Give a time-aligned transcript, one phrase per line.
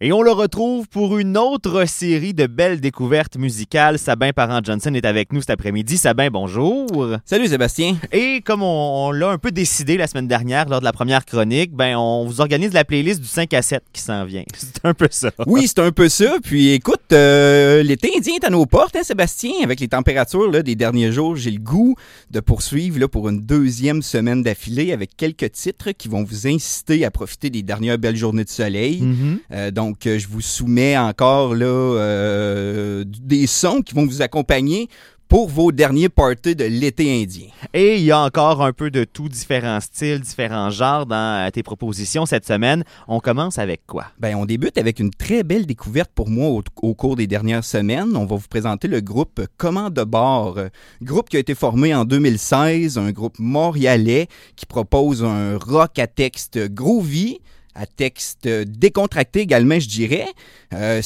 [0.00, 3.98] Et on le retrouve pour une autre série de belles découvertes musicales.
[3.98, 5.98] Sabin Parent-Johnson est avec nous cet après-midi.
[5.98, 6.86] Sabin, bonjour.
[7.24, 7.96] Salut Sébastien.
[8.12, 11.24] Et comme on, on l'a un peu décidé la semaine dernière lors de la première
[11.24, 14.44] chronique, ben on vous organise la playlist du 5 à 7 qui s'en vient.
[14.54, 15.32] C'est un peu ça.
[15.48, 16.36] Oui, c'est un peu ça.
[16.44, 19.50] Puis écoute, euh, l'été indien est à nos portes, hein, Sébastien.
[19.64, 21.96] Avec les températures là, des derniers jours, j'ai le goût
[22.30, 27.04] de poursuivre là, pour une deuxième semaine d'affilée avec quelques titres qui vont vous inciter
[27.04, 29.00] à profiter des dernières belles journées de soleil.
[29.00, 29.38] Mhm.
[29.50, 34.88] Euh, donc, euh, je vous soumets encore là euh, des sons qui vont vous accompagner
[35.28, 37.48] pour vos derniers parties de l'été indien.
[37.74, 41.50] Et il y a encore un peu de tout, différents styles, différents genres dans euh,
[41.50, 42.82] tes propositions cette semaine.
[43.08, 44.06] On commence avec quoi?
[44.18, 47.64] Ben, on débute avec une très belle découverte pour moi au, au cours des dernières
[47.64, 48.16] semaines.
[48.16, 50.58] On va vous présenter le groupe Comment de bord,
[51.02, 56.06] groupe qui a été formé en 2016, un groupe montréalais qui propose un rock à
[56.06, 57.40] texte groovy,
[57.78, 60.26] à texte décontracté également, je dirais.
[60.74, 61.00] Euh,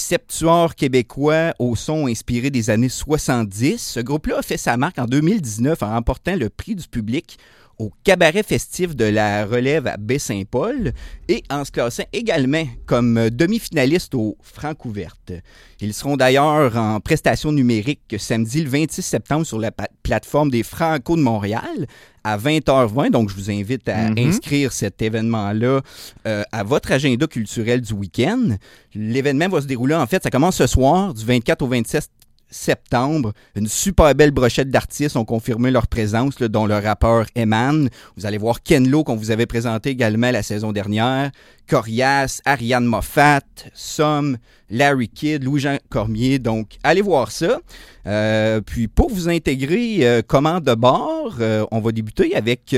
[0.75, 3.79] québécois au son inspiré des années 70.
[3.79, 7.39] Ce groupe-là a fait sa marque en 2019 en remportant le prix du public
[7.79, 10.93] au cabaret festif de la relève à Baie-Saint-Paul
[11.29, 15.33] et en se classant également comme demi-finaliste au Francouverte.
[15.81, 19.71] Ils seront d'ailleurs en prestation numérique samedi le 26 septembre sur la
[20.03, 21.87] plateforme des Franco de Montréal
[22.25, 23.11] à 20h20.
[23.11, 24.19] Donc, je vous invite à Mhm.
[24.19, 25.81] inscrire cet événement-là
[26.27, 28.57] euh, à votre agenda culturel du week-end.
[28.95, 32.09] L'événement va se dérouler, en fait, ça commence ce soir, du 24 au 27
[32.53, 33.33] septembre.
[33.57, 37.89] Une super belle brochette d'artistes ont confirmé leur présence, dont le rappeur Eman.
[38.17, 41.33] Vous allez voir Ken Lo, qu'on vous avait présenté également la saison dernière.
[41.69, 43.41] Corias, Ariane Moffat,
[43.73, 44.37] Somme,
[44.71, 46.39] Larry Kidd, Louis-Jean Cormier.
[46.39, 47.61] Donc, allez voir ça.
[48.07, 52.77] Euh, puis, pour vous intégrer, euh, commande de bord, euh, on va débuter avec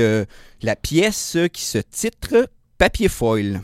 [0.61, 3.61] la pièce qui se titre Papier foil.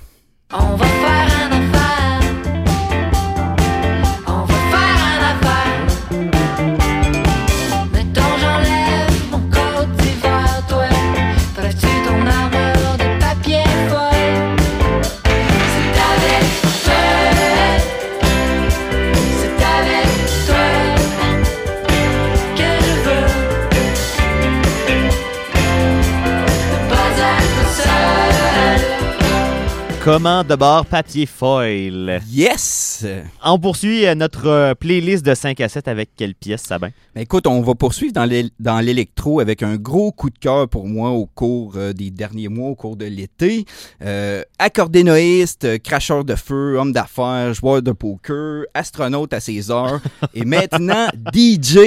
[30.13, 32.19] Comment de bord papier foil?
[32.29, 33.05] Yes!
[33.45, 36.89] On poursuit euh, notre euh, playlist de 5 à 7 avec quelle pièce, Sabin?
[37.15, 40.67] Ben, écoute, on va poursuivre dans l'é- dans l'électro avec un gros coup de cœur
[40.67, 43.63] pour moi au cours euh, des derniers mois, au cours de l'été.
[44.01, 50.01] Euh, accordénoïste, cracheur de feu, homme d'affaires, joueur de poker, astronaute à ses heures
[50.33, 51.77] et maintenant DJ.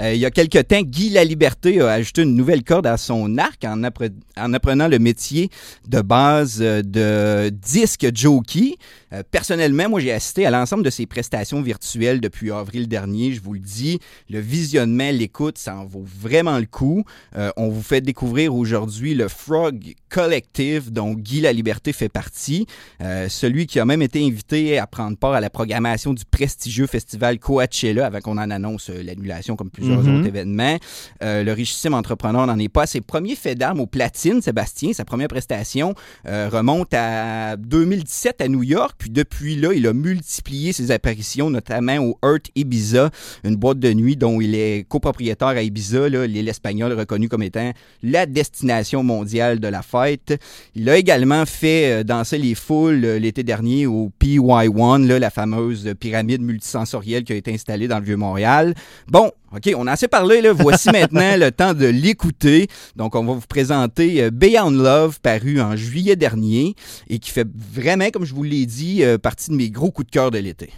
[0.00, 3.38] Euh, il y a quelque temps, Guy Laliberté a ajouté une nouvelle corde à son
[3.38, 5.48] arc en, appre- en apprenant le métier
[5.88, 8.76] de base de disque jockey.
[9.12, 13.32] Euh, personnellement, moi, j'ai assisté à l'ensemble de ses prestations virtuelles depuis avril dernier.
[13.32, 13.98] Je vous le dis,
[14.30, 17.04] le visionnement, l'écoute, ça en vaut vraiment le coup.
[17.36, 22.66] Euh, on vous fait découvrir aujourd'hui le Frog Collective, dont Guy La Liberté fait partie.
[23.02, 26.86] Euh, celui qui a même été invité à prendre part à la programmation du prestigieux
[26.86, 30.16] festival Coachella, avant qu'on en annonce l'annulation comme plusieurs Mhm.
[30.18, 30.78] autres événements.
[31.20, 34.92] Le richissime entrepreneur n'en est pas à ses premiers faits d'armes au platine, Sébastien.
[34.92, 38.94] Sa première prestation remonte à 2017 à New York.
[38.98, 43.10] Puis depuis là, il a multiplié ses apparitions, notamment au Earth Ibiza,
[43.44, 47.72] une boîte de nuit dont il est copropriétaire à Ibiza, l'île espagnole reconnue comme étant
[48.02, 50.40] la destination mondiale de la fête.
[50.74, 55.30] Il a également fait euh, danser les foules euh, l'été dernier au PY1, là, la
[55.30, 58.74] fameuse pyramide multisensorielle qui a été installée dans le Vieux-Montréal.
[59.08, 60.52] Bon, OK, on a assez parlé, là.
[60.52, 62.68] Voici maintenant le temps de l'écouter.
[62.96, 66.74] Donc, on va vous présenter euh, Beyond Love, paru en juillet dernier
[67.08, 70.06] et qui fait vraiment, comme je vous l'ai dit, euh, partie de mes gros coups
[70.06, 70.70] de cœur de l'été.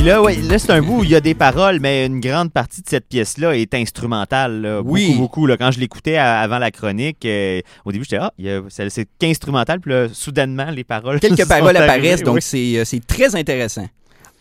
[0.00, 2.20] Puis là, ouais, là c'est un bout où il y a des paroles, mais une
[2.20, 4.62] grande partie de cette pièce-là est instrumentale.
[4.62, 4.80] là.
[4.82, 5.08] Oui.
[5.08, 5.46] Beaucoup, beaucoup.
[5.46, 5.58] Là.
[5.58, 8.32] Quand je l'écoutais avant la chronique, euh, au début, j'étais Ah,
[8.88, 9.78] c'est qu'instrumental.
[9.78, 11.20] Puis là, soudainement, les paroles.
[11.20, 12.78] Quelques paroles apparaissent, donc oui.
[12.78, 13.86] euh, c'est très intéressant.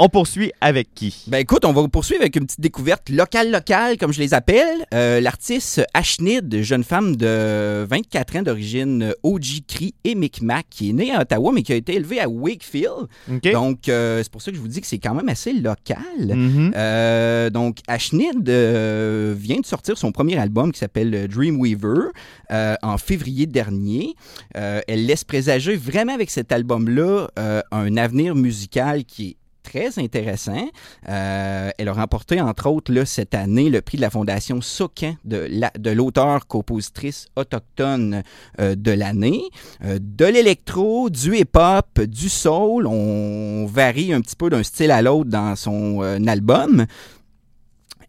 [0.02, 1.26] On poursuit avec qui?
[1.28, 4.86] Ben écoute, on va poursuivre avec une petite découverte locale-locale, comme je les appelle.
[4.94, 10.94] Euh, L'artiste Ashnid, jeune femme de 24 ans d'origine OG Cree et Micmac, qui est
[10.94, 13.10] née à Ottawa, mais qui a été élevée à Wakefield.
[13.52, 15.98] Donc, euh, c'est pour ça que je vous dis que c'est quand même assez local.
[16.18, 16.72] Mhm.
[16.78, 22.12] Euh, donc, Ashnid euh, vient de sortir son premier album qui s'appelle Dreamweaver
[22.52, 24.16] euh, en février dernier.
[24.56, 30.00] Euh, elle laisse présager vraiment avec cet album-là euh, un avenir musical qui est très
[30.00, 30.68] intéressant.
[31.08, 35.16] Euh, elle a remporté, entre autres, là, cette année, le prix de la Fondation Socan
[35.26, 38.24] de la- de l'auteur-compositrice autochtone
[38.60, 39.44] euh, de l'année.
[39.84, 42.88] Euh, de l'électro, du hip-hop, du soul.
[42.88, 46.86] On varie un petit peu d'un style à l'autre dans son album.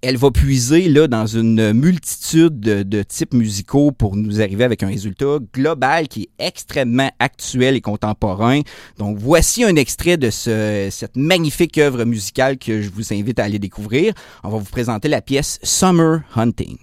[0.02, 4.86] Elle va puiser là, dans une multitude de, types musicaux pour nous arriver avec un
[4.88, 8.60] résultat global qui est extrêmement actuel et contemporain.
[8.96, 13.44] Donc voici un extrait de ce- cette magnifique œuvre musicale que je vous invite à
[13.44, 14.14] aller découvrir.
[14.42, 16.78] On va vous présenter la pièce Summer Hunting.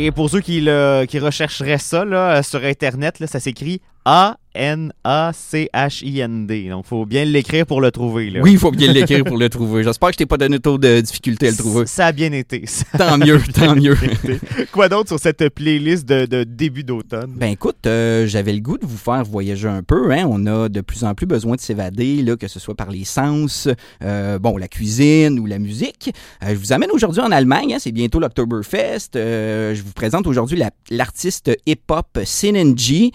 [0.00, 0.60] Et pour ceux qui,
[1.18, 6.68] rechercheraient ça sur Internet, ça s'écrit A-N-A-C-H-I-N-D.
[6.70, 8.30] Donc, faut bien l'écrire pour le trouver.
[8.30, 8.40] Là.
[8.42, 9.82] Oui, il faut bien l'écrire pour le trouver.
[9.84, 11.86] J'espère que je t'ai pas donné trop de difficulté à le trouver.
[11.86, 12.62] Ça a bien été.
[12.66, 12.84] ça.
[12.96, 13.96] Tant mieux, tant mieux.
[14.72, 17.34] Quoi d'autre sur cette playlist de, de début d'automne?
[17.36, 20.10] Ben écoute, euh, j'avais le goût de vous faire voyager un peu.
[20.10, 20.24] Hein?
[20.28, 23.04] On a de plus en plus besoin de s'évader, là, que ce soit par les
[23.04, 23.68] sens,
[24.02, 26.10] euh, bon, la cuisine ou la musique.
[26.42, 27.74] Euh, je vous amène aujourd'hui en Allemagne.
[27.74, 29.10] hein, c'est bientôt l'Oktoberfest.
[29.14, 33.12] Je vous présente aujourd'hui la- l'artiste hip-hop Synergy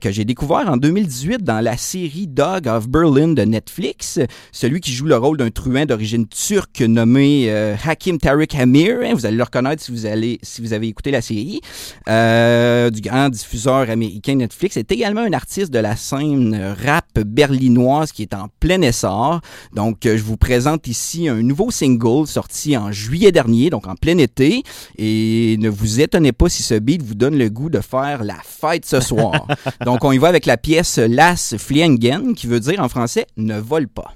[0.00, 4.18] que j'ai découvert en 2018 dans la série Dog of Berlin de Netflix.
[4.52, 8.98] Celui qui joue le rôle d'un truand d'origine turque nommé euh, Hakim Tariq Hamir.
[9.02, 11.60] hein, vous allez le reconnaître si vous, allez, si vous avez écouté la série.
[12.08, 18.12] Euh, du grand diffuseur américain Netflix, est également un artiste de la scène rap berlinoise
[18.12, 19.40] qui est en plein essor.
[19.74, 23.94] Donc, euh, je vous présente ici un nouveau single sorti en juillet dernier, donc en
[23.94, 24.62] plein été.
[24.98, 28.38] Et ne vous étonnez pas si ce beat vous donne le goût de faire la
[28.42, 29.46] fête ce soir.
[29.84, 33.58] donc, on y va avec la pièce Las Fliegen, qui veut dire en français ne
[33.58, 34.14] vole pas.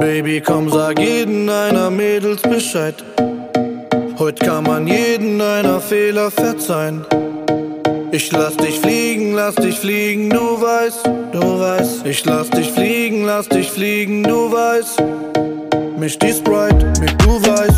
[0.00, 2.96] Baby, komm, sag jeden einer Mädels Bescheid.
[4.18, 7.04] Heute kann man jeden einer Fehler verzeihen.
[8.10, 12.06] Ich lass dich fliegen, lass dich fliegen, du weißt, du weißt.
[12.06, 15.02] Ich lass dich fliegen, lass dich fliegen, du weißt.
[15.98, 17.77] Misch die Sprite mit du weißt,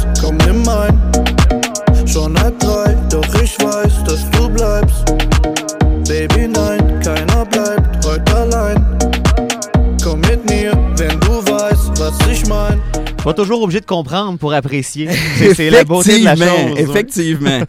[13.41, 15.09] toujours obligé de comprendre pour apprécier.
[15.39, 16.79] C'est c'est la beauté de la chose.
[16.79, 17.61] Effectivement.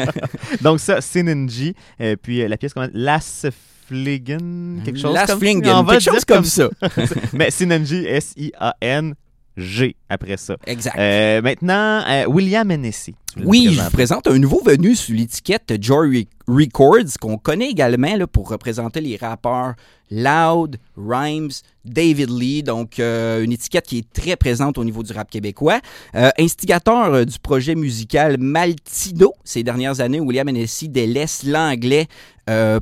[0.62, 1.74] Donc, ça, Synergy.
[2.00, 3.46] Et puis, euh, la pièce, comment Las
[3.86, 6.70] Fliegen, quelque chose Las comme On va quelque chose comme ça.
[7.34, 10.56] Mais Synergy, S-I-A-N-G, après ça.
[10.66, 10.96] Exact.
[10.98, 13.14] Euh, maintenant, euh, William Hennessy.
[13.32, 17.18] Tu veux le Oui, je vous présente un nouveau venu sous l'étiquette Joy Re- Records
[17.20, 19.74] qu'on connaît également là, pour représenter les rappeurs
[20.10, 21.52] Loud, Rhymes,
[21.86, 25.80] David Lee, donc euh, une étiquette qui est très présente au niveau du rap québécois.
[26.14, 32.08] Euh, instigateur euh, du projet musical Maltido ces dernières années, William Hennessy délaisse l'anglais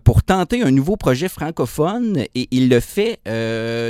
[0.04, 3.20] pour tenter un nouveau projet francophone et il le fait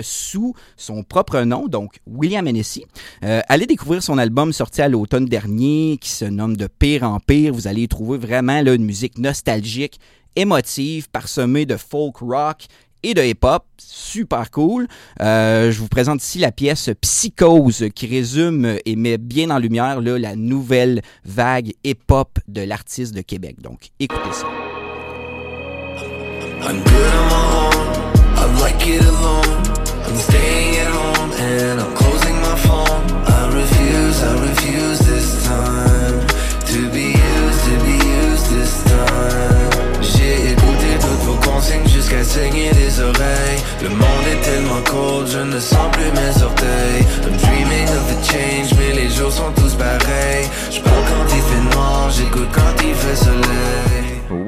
[0.02, 2.84] sous son propre nom, donc William Hennessy.
[3.22, 7.52] Allez découvrir son album sorti à l'automne dernier qui se nomme De pire en pire.
[7.52, 10.00] Vous allez y trouver vraiment là, une musique nostalgique,
[10.36, 12.66] émotive, parsemée de folk rock
[13.02, 13.64] et de hip-hop.
[13.78, 14.86] Super cool.
[15.20, 20.00] Euh, je vous présente ici la pièce Psychose qui résume et met bien en lumière
[20.00, 23.60] la nouvelle vague hip-hop de l'artiste de Québec.
[23.60, 24.46] Donc, écoutez ça.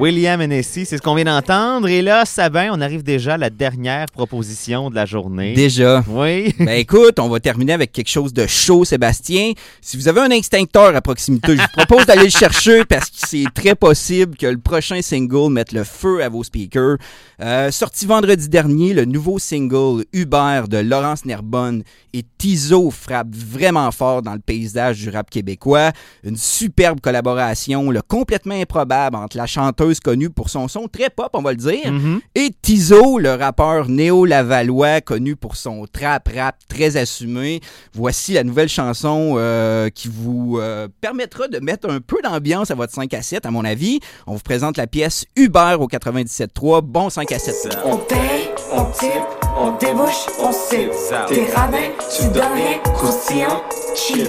[0.03, 1.87] William Hennessy, c'est ce qu'on vient d'entendre.
[1.87, 5.53] Et là, Sabin, on arrive déjà à la dernière proposition de la journée.
[5.53, 6.03] Déjà.
[6.09, 6.53] Oui.
[6.63, 9.53] Ben écoute, on va terminer avec quelque chose de chaud, Sébastien.
[9.79, 13.15] Si vous avez un extincteur à proximité, je vous propose d'aller le chercher parce que
[13.27, 16.97] c'est très possible que le prochain single mette le feu à vos speakers.
[17.41, 21.83] Euh, sorti vendredi dernier, le nouveau single Hubert de Laurence Nerbonne
[22.13, 25.91] et Tizo frappe vraiment fort dans le paysage du rap québécois.
[26.23, 31.29] Une superbe collaboration, le complètement improbable entre la chanteuse connue pour son son très pop,
[31.33, 32.19] on va le dire, Mhm.
[32.35, 37.59] et Tizo, le rappeur néo-lavallois connu pour son trap rap très assumé.
[37.93, 42.75] Voici la nouvelle chanson euh, qui vous euh, permettra de mettre un peu d'ambiance à
[42.75, 43.99] votre 5 à 7, à mon avis.
[44.27, 46.81] On vous présente la pièce Uber au 97.3.
[46.81, 47.77] Bon 5 à 7.
[47.85, 49.25] On paye, on tire,
[49.59, 50.89] on débouche, on sait.
[51.27, 51.77] T'es radin,
[52.17, 53.61] tu donnes rien, croustillant,
[53.95, 54.27] cheap.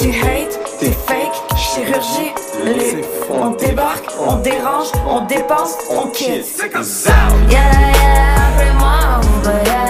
[0.00, 2.32] Tu hate, t'es fake, chirurgie,
[2.64, 3.04] lip.
[3.30, 6.44] On débarque, on dérange, on dépense, on quitte.
[7.50, 7.58] Yeah,
[7.92, 9.85] yeah, après moi Uber, yeah,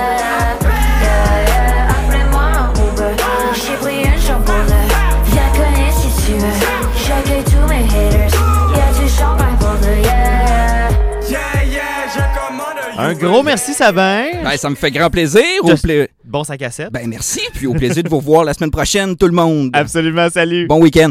[13.07, 14.25] Un gros merci, Sabin.
[14.43, 15.43] Ben, ça me fait grand plaisir.
[15.63, 16.91] Au Just- pla- Bon sac à 7.
[16.91, 17.41] Ben, merci.
[17.55, 19.71] Puis au plaisir de vous revoir la semaine prochaine, tout le monde.
[19.75, 20.67] Absolument, salut.
[20.67, 21.05] Bon week-end.